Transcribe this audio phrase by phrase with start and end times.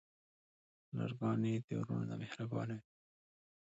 [0.95, 2.85] لورګانې د وروڼه نه مهربانې وی.